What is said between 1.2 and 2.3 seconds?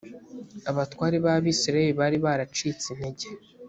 b abisirayeli bari